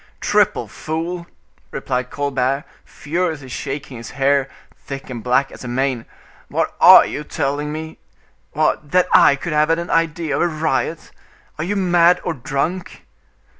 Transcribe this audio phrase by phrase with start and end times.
[0.19, 1.27] "Triple fool!"
[1.69, 6.07] replied Colbert, furiously shaking his hair, thick and black as a mane;
[6.47, 7.99] "what are you telling me?
[8.53, 8.89] What!
[8.93, 11.11] that I could have had an idea of a riot!
[11.59, 13.05] Are you mad or drunk?"